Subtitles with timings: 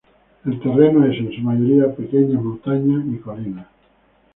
[0.47, 3.67] El terreno es en su mayoría pequeñas montañas y colinas.